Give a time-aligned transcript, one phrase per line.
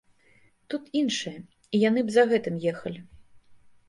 [0.73, 1.33] Тут іншае,
[1.75, 2.99] і яны б за гэтым ехалі.